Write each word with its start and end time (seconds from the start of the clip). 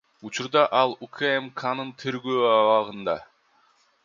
Учурда 0.27 0.63
ал 0.79 0.95
УКМКнын 1.07 1.93
тергөө 2.05 2.41
абагында. 2.57 3.19